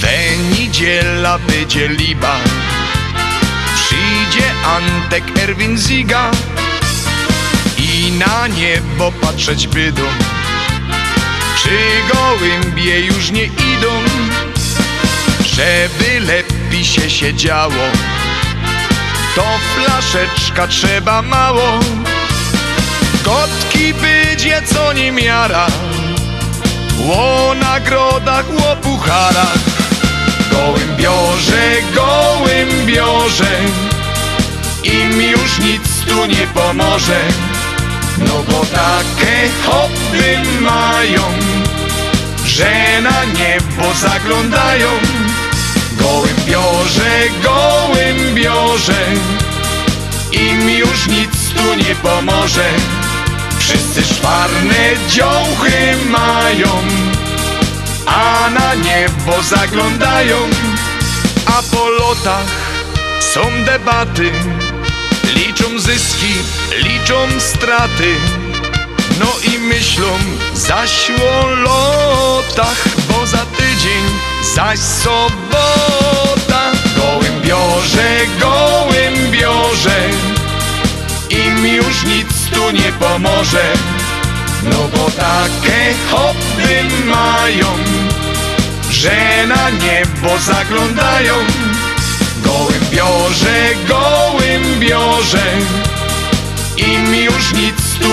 [0.00, 2.36] We niedziela będzie liba,
[3.74, 6.30] przyjdzie Antek Erwin Ziga
[7.78, 10.02] i na niebo patrzeć bydą.
[11.70, 13.92] Czy gołębie już nie idą,
[15.42, 17.84] żeby lepiej się siedziało?
[19.34, 19.44] To
[19.74, 21.80] flaszeczka trzeba mało.
[23.24, 25.66] Kotki będzie co nie miara
[27.12, 29.58] O nagrodach, o pucharach
[30.50, 31.62] Gołębiorze,
[31.94, 33.58] gołębiorze
[34.84, 37.20] Im już nic tu nie pomoże
[38.18, 41.49] No bo takie hobby mają
[42.60, 44.88] Że na niebo zaglądają.
[45.92, 47.10] Gołębiorze,
[47.42, 49.04] gołębiorze
[50.32, 52.68] Im już nic tu nie pomoże.
[53.58, 56.68] Wszyscy szwarne dziołchy mają
[58.06, 60.36] A na niebo zaglądają.
[61.46, 62.50] A po lotach
[63.20, 64.30] są debaty
[65.34, 66.34] Liczą zyski,
[66.82, 68.14] liczą straty
[69.20, 70.06] No i myślą
[70.54, 74.04] zaś o lotach Bo za tydzień
[74.54, 76.72] zaś sobota.
[76.96, 78.08] Gołębiorze,
[78.40, 80.00] gołębiorze
[81.30, 83.72] Im już nic tu nie pomoże.
[84.62, 87.66] No bo takie hobby mają
[88.90, 91.34] Że na niebo zaglądają.
[92.44, 94.19] Gołębiorze, gołębiorze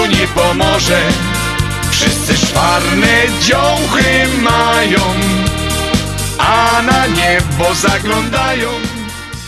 [0.08, 1.01] nie pomoże
[1.91, 3.08] Wszyscy szwarne
[3.41, 4.03] dziołchy
[4.43, 4.99] mają
[6.38, 8.70] A na niebo zaglądają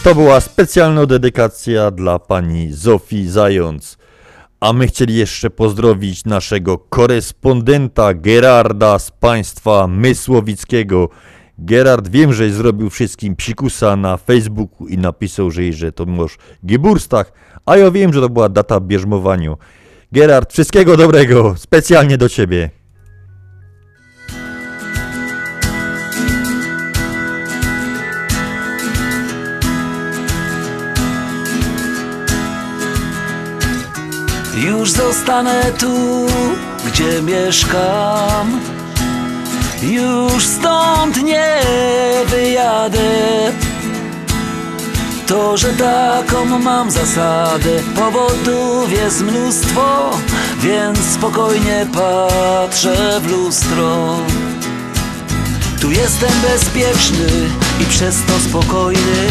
[0.03, 3.97] To była specjalna dedykacja dla pani Zofii Zając.
[4.59, 11.09] A my chcieli jeszcze pozdrowić naszego korespondenta Gerarda z państwa Mysłowickiego.
[11.57, 17.33] Gerard, wiem, że zrobił wszystkim psikusa na Facebooku i napisał, że, że to może Geburstach,
[17.65, 19.57] a ja wiem, że to była data bierzmowaniu.
[20.11, 22.69] Gerard, wszystkiego dobrego, specjalnie do ciebie.
[34.65, 36.27] Już zostanę tu,
[36.87, 38.61] gdzie mieszkam
[39.81, 41.61] Już stąd nie
[42.25, 42.99] wyjadę
[45.29, 50.11] To, że taką mam zasadę Powodów jest mnóstwo
[50.61, 54.17] Więc spokojnie patrzę w lustro.
[55.81, 57.27] Tu jestem bezpieczny
[57.81, 59.27] i przez to spokojny.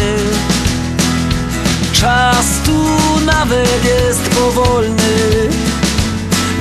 [1.93, 2.85] Czas tu
[3.25, 5.49] nawet jest powolny.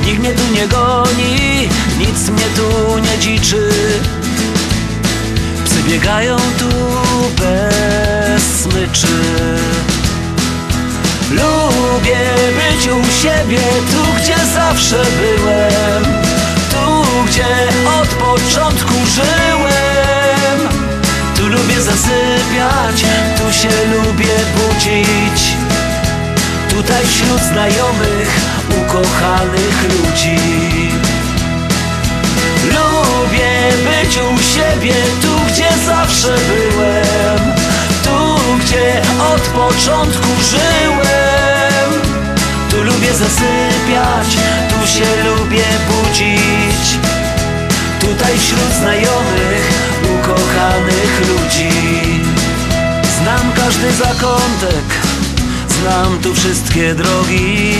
[0.06, 1.68] Nikt mnie tu nie goni,
[1.98, 3.70] nic mnie tu nie dziczy.
[5.64, 6.68] Psy biegają tu
[7.36, 8.07] bez
[8.40, 9.06] smyczy.
[11.30, 12.18] Lubię
[12.58, 13.60] być u siebie,
[13.90, 16.04] tu gdzie zawsze byłem.
[16.70, 17.46] Tu gdzie
[18.00, 20.68] od początku żyłem.
[21.36, 23.04] Tu lubię zasypiać
[24.56, 25.56] budzić.
[26.68, 28.40] Tutaj wśród znajomych,
[28.80, 30.38] ukochanych ludzi.
[32.64, 36.77] Lubię być u siebie, tu gdzie zawsze byłem.
[36.77, 36.77] Tu
[39.58, 41.88] początku żyłem.
[42.70, 44.28] Tu lubię zasypiać,
[44.70, 46.84] tu się lubię budzić.
[48.00, 49.68] Tutaj wśród znajomych,
[50.14, 51.70] ukochanych ludzi.
[53.18, 54.86] Znam każdy zakątek,
[55.68, 57.74] znam tu wszystkie drogi.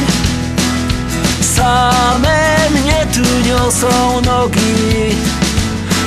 [1.57, 5.17] Same mnie tu niosą nogi.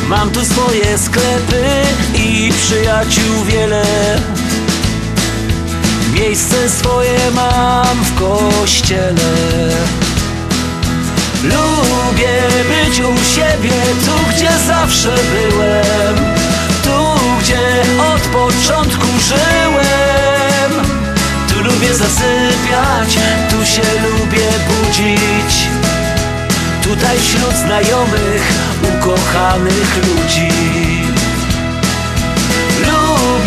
[0.08, 1.64] Mam tu swoje sklepy
[2.16, 3.84] i przyjaciół wiele
[6.22, 9.34] Miejsce swoje mam w kościele.
[11.44, 13.72] Lubię być u siebie,
[14.06, 16.16] tu gdzie zawsze byłem.
[16.84, 17.60] Tu gdzie
[18.14, 20.86] od początku żyłem.
[21.50, 23.18] Tu lubię zasypiać,
[23.50, 25.68] tu się lubię budzić.
[26.84, 28.54] Tutaj wśród znajomych,
[28.84, 31.01] ukochanych ludzi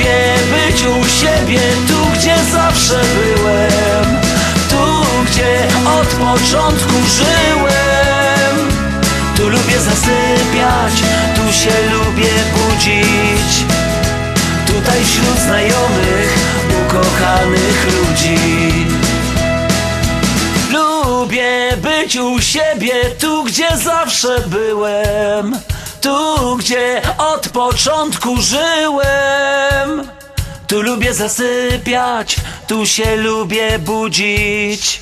[0.05, 4.21] Lubię być u siebie, tu gdzie zawsze byłem
[4.71, 5.67] Tu gdzie
[6.01, 8.69] od początku żyłem.
[9.37, 10.93] Tu lubię zasypiać,
[11.35, 13.65] tu się lubię budzić.
[14.67, 16.39] Tutaj wśród znajomych,
[16.87, 18.87] ukochanych ludzi.
[20.73, 25.57] Lubię być u siebie, tu gdzie zawsze byłem
[26.05, 30.09] Tu gdzie od początku żyłem.
[30.67, 32.37] Tu lubię zasypiać,
[32.67, 35.01] tu się lubię budzić.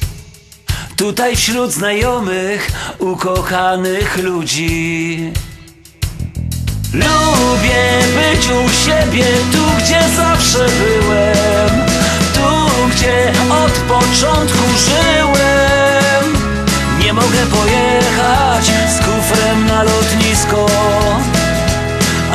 [0.96, 5.32] Tutaj wśród znajomych, ukochanych ludzi.
[6.92, 7.84] Lubię
[8.14, 11.86] być u siebie, tu gdzie zawsze byłem.
[12.34, 13.32] Tu gdzie
[13.64, 16.36] od początku żyłem.
[16.98, 18.81] Nie mogę pojechać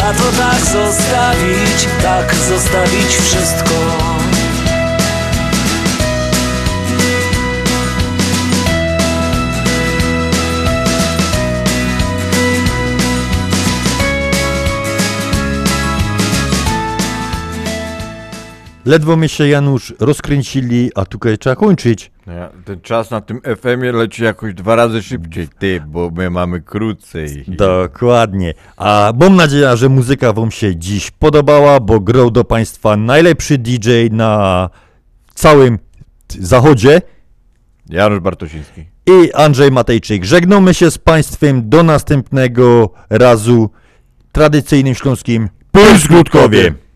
[0.07, 3.73] A to tak zostawić, tak zostawić wszystko
[18.87, 22.11] Ledwo my się, Janusz, rozkręcili, a tutaj trzeba kończyć.
[22.27, 26.29] No ja, ten czas na tym FM-ie leci jakoś dwa razy szybciej, ty, bo my
[26.29, 27.45] mamy krócej.
[27.47, 28.53] Dokładnie.
[28.77, 33.89] A mam nadzieję, że muzyka Wam się dziś podobała, bo grał do Państwa najlepszy DJ
[34.11, 34.69] na
[35.33, 35.79] całym
[36.39, 37.01] zachodzie.
[37.89, 38.85] Janusz Bartosiński.
[39.05, 40.25] I Andrzej Matejczyk.
[40.25, 43.69] Żegnamy się z Państwem do następnego razu
[44.31, 46.86] tradycyjnym śląskim Puls Grudkowie.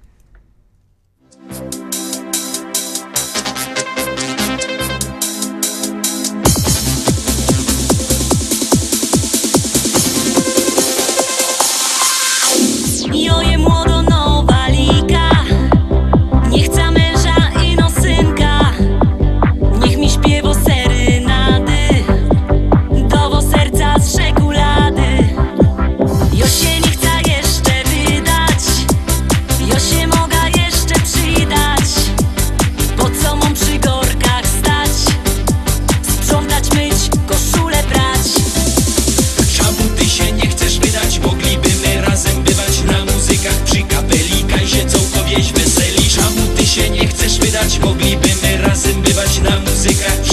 [47.40, 50.31] wydać Moglibymy razem bywać na muzykach.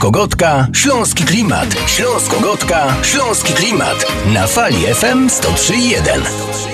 [0.00, 1.68] Śląsko-Gotka, Śląski Klimat.
[1.86, 4.06] Śląsko-Gotka, Śląski Klimat.
[4.26, 6.69] Na fali FM 103.1.